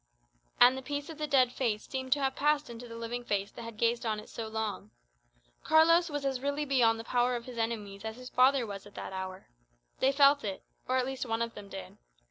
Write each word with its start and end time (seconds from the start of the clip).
And 0.59 0.75
the 0.75 0.81
peace 0.81 1.11
of 1.11 1.19
the 1.19 1.27
dead 1.27 1.51
face 1.51 1.87
seemed 1.87 2.11
to 2.13 2.21
have 2.21 2.35
passed 2.35 2.71
into 2.71 2.87
the 2.87 2.95
living 2.95 3.23
face 3.23 3.51
that 3.51 3.61
had 3.61 3.77
gazed 3.77 4.03
on 4.03 4.19
it 4.19 4.29
so 4.29 4.47
long. 4.47 4.89
Carlos 5.63 6.09
was 6.09 6.25
as 6.25 6.39
really 6.41 6.65
beyond 6.65 6.99
the 6.99 7.03
power 7.03 7.35
of 7.35 7.45
his 7.45 7.59
enemies 7.59 8.03
as 8.03 8.15
his 8.17 8.31
father 8.31 8.65
was 8.65 8.85
that 8.85 8.97
hour. 8.97 9.45
They 9.99 10.11
felt 10.11 10.43
it; 10.43 10.63
or 10.87 10.97
at 10.97 11.05
least 11.05 11.27
one 11.27 11.43
of 11.43 11.53
them 11.53 11.69
did. 11.69 11.97